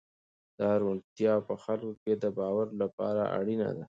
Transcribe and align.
دا 0.59 0.69
روڼتیا 0.81 1.33
په 1.47 1.53
خلکو 1.63 1.93
کې 2.03 2.13
د 2.23 2.25
باور 2.39 2.67
لپاره 2.81 3.23
اړینه 3.37 3.67
ده. 3.75 3.79